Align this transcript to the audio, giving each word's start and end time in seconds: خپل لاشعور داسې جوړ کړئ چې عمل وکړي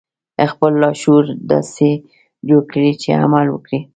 خپل 0.51 0.71
لاشعور 0.81 1.25
داسې 1.51 1.89
جوړ 2.47 2.61
کړئ 2.71 2.91
چې 3.01 3.09
عمل 3.23 3.45
وکړي 3.51 3.79